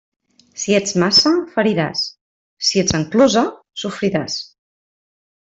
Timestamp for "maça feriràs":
1.03-2.01